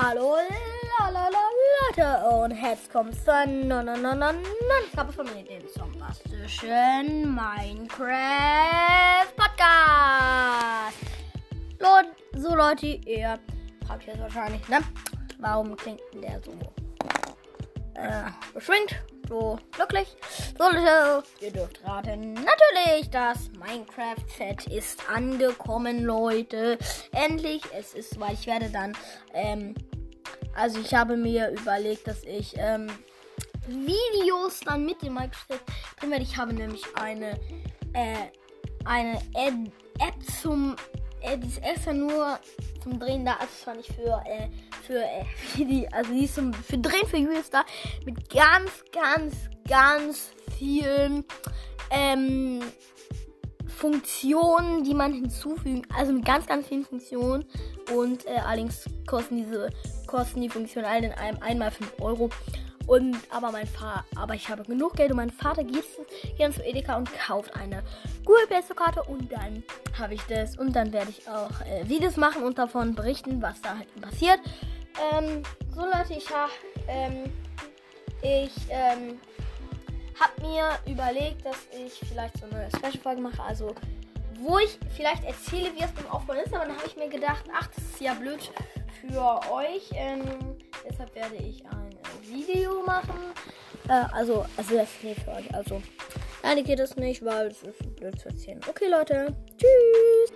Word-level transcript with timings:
Hallo 0.00 0.36
Leute 1.96 2.24
und 2.28 2.52
herzlich 2.52 2.88
kommt 2.92 3.16
zur 3.16 3.44
neuen 3.46 3.88
Ausgabe 3.88 5.12
von 5.12 5.26
mir, 5.26 5.42
dem 5.42 5.64
bombastischen 5.76 7.34
Minecraft 7.34 8.06
Podcast. 9.34 10.98
Leute, 11.80 12.10
so 12.36 12.54
Leute, 12.54 12.86
ihr 12.86 13.40
fragt 13.88 14.06
jetzt 14.06 14.20
wahrscheinlich, 14.20 14.68
ne? 14.68 14.78
Warum 15.40 15.74
klingt 15.76 16.00
der 16.14 16.40
so 16.44 16.52
äh, 17.94 18.30
beschwingt, 18.54 19.02
so 19.28 19.58
glücklich? 19.72 20.08
So 20.56 20.64
Leute, 20.64 21.22
ihr 21.40 21.52
dürft 21.52 21.84
raten, 21.84 22.34
natürlich, 22.34 23.10
das 23.10 23.50
Minecraft-Set 23.52 24.66
ist 24.66 25.08
angekommen, 25.08 26.04
Leute. 26.04 26.78
Endlich, 27.12 27.62
es 27.76 27.94
ist, 27.94 28.18
weil 28.18 28.34
ich 28.34 28.46
werde 28.46 28.70
dann, 28.70 28.96
ähm, 29.34 29.74
also 30.54 30.80
ich 30.80 30.94
habe 30.94 31.16
mir 31.16 31.50
überlegt, 31.50 32.06
dass 32.06 32.24
ich 32.24 32.54
ähm, 32.56 32.88
Videos 33.66 34.60
dann 34.60 34.84
mit 34.84 35.02
dem 35.02 35.14
Minecraft 35.14 35.60
drin 36.00 36.10
werde. 36.10 36.24
Ich 36.24 36.36
habe 36.36 36.54
nämlich 36.54 36.84
eine 36.96 37.38
äh, 37.92 38.28
eine 38.84 39.18
Ad 39.34 39.70
App 40.00 40.14
zum 40.40 40.76
äh, 41.22 41.38
die 41.38 41.48
ist 41.48 41.62
extra 41.62 41.92
nur 41.92 42.38
zum 42.82 42.98
Drehen 42.98 43.24
da, 43.24 43.34
also 43.34 43.52
zwar 43.62 43.74
nicht 43.74 43.92
für 43.92 44.22
äh, 44.26 44.48
für 44.86 45.02
äh, 45.02 45.24
für 45.36 45.64
die, 45.64 45.92
also 45.92 46.12
die 46.12 46.24
ist 46.24 46.34
zum 46.34 46.52
für 46.52 46.78
Drehen 46.78 47.06
für 47.06 47.18
US 47.18 47.50
da 47.50 47.64
mit 48.04 48.28
ganz 48.30 48.84
ganz 48.92 49.34
ganz 49.68 50.30
vielen 50.56 51.24
ähm, 51.90 52.62
Funktionen, 53.78 54.82
die 54.82 54.92
man 54.92 55.12
hinzufügen, 55.12 55.82
also 55.96 56.12
mit 56.12 56.24
ganz, 56.24 56.46
ganz 56.46 56.66
vielen 56.66 56.84
Funktionen. 56.84 57.44
Und 57.94 58.26
äh, 58.26 58.40
allerdings 58.44 58.84
kosten 59.06 59.36
diese, 59.36 59.70
kosten 60.08 60.40
die 60.40 60.48
Funktionen 60.48 60.86
alle 60.86 61.06
in 61.06 61.12
einem 61.12 61.40
einmal 61.40 61.70
5 61.70 62.00
Euro. 62.00 62.28
Und 62.88 63.18
aber 63.30 63.52
mein 63.52 63.66
Vater, 63.66 64.04
aber 64.16 64.34
ich 64.34 64.48
habe 64.48 64.64
genug 64.64 64.94
Geld 64.94 65.10
und 65.10 65.18
mein 65.18 65.30
Vater 65.30 65.62
geht, 65.62 65.84
geht 66.22 66.40
dann 66.40 66.54
zu 66.54 66.64
Edeka 66.64 66.96
und 66.96 67.08
kauft 67.18 67.54
eine 67.54 67.82
Google 68.24 68.46
Play 68.46 68.62
Karte 68.74 69.02
und 69.02 69.30
dann 69.30 69.62
habe 69.98 70.14
ich 70.14 70.22
das 70.22 70.56
und 70.56 70.74
dann 70.74 70.90
werde 70.92 71.10
ich 71.10 71.28
auch 71.28 71.60
äh, 71.66 71.86
Videos 71.86 72.16
machen 72.16 72.42
und 72.42 72.58
davon 72.58 72.94
berichten, 72.94 73.42
was 73.42 73.60
da 73.60 73.76
halt 73.76 74.00
passiert. 74.00 74.40
Ähm, 75.12 75.42
so 75.74 75.82
Leute, 75.82 76.14
ich 76.16 76.30
habe 76.30 76.50
ähm, 76.88 77.30
ich 78.22 78.52
ähm, 78.70 79.20
habe 80.18 80.40
mir 80.40 80.70
überlegt, 80.90 81.44
dass 81.44 81.66
ich 81.70 82.00
vielleicht 82.08 82.38
so 82.38 82.46
eine 82.46 82.68
Special-Folge 82.70 83.20
mache, 83.20 83.42
also 83.42 83.74
wo 84.40 84.58
ich 84.58 84.78
vielleicht 84.96 85.24
erzähle, 85.24 85.74
wie 85.74 85.82
es 85.82 85.92
beim 85.92 86.06
Aufbauen 86.10 86.38
ist, 86.38 86.54
aber 86.54 86.64
dann 86.64 86.76
habe 86.76 86.86
ich 86.86 86.96
mir 86.96 87.08
gedacht, 87.08 87.44
ach, 87.52 87.66
das 87.68 87.84
ist 87.84 88.00
ja 88.00 88.14
blöd 88.14 88.50
für 89.00 89.40
euch. 89.52 89.90
Ähm, 89.92 90.22
deshalb 90.88 91.14
werde 91.14 91.36
ich 91.36 91.64
ein 91.66 91.87
Video 92.22 92.82
machen. 92.84 93.18
Äh, 93.88 94.04
also, 94.12 94.44
also 94.56 94.74
das 94.74 94.88
ist 94.88 95.04
nicht 95.04 95.22
für 95.22 95.32
euch. 95.32 95.54
Also, 95.54 95.82
nein, 96.42 96.62
geht 96.64 96.80
es 96.80 96.96
nicht, 96.96 97.24
weil 97.24 97.48
es 97.48 97.62
ist 97.62 97.96
blöd 97.96 98.18
zu 98.18 98.28
erzählen. 98.28 98.60
Okay, 98.68 98.88
Leute. 98.88 99.34
Tschüss. 99.56 100.27